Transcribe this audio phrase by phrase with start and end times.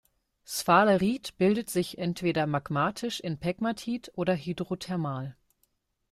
[0.47, 5.37] Sphalerit bildet sich entweder magmatisch in Pegmatit oder hydrothermal.